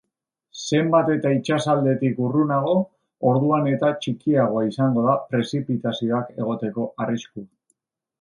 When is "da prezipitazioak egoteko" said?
5.09-6.87